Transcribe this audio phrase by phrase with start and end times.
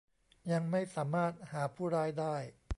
[0.51, 2.35] ยังไม่สามารถหาผู้ร้ายได้